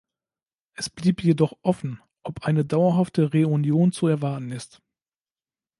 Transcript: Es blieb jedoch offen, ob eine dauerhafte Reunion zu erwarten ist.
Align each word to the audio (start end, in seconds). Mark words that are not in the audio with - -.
Es 0.73 0.89
blieb 0.89 1.21
jedoch 1.23 1.59
offen, 1.61 2.01
ob 2.23 2.41
eine 2.47 2.65
dauerhafte 2.65 3.33
Reunion 3.35 3.91
zu 3.91 4.07
erwarten 4.07 4.51
ist. 4.51 4.81